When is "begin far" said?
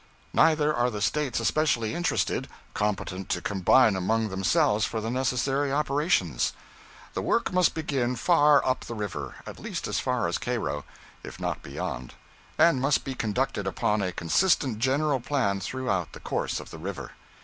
7.75-8.65